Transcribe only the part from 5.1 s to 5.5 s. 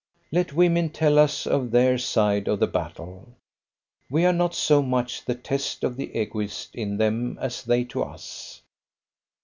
the